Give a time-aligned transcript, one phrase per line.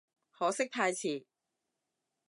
[0.31, 1.25] 可惜太遲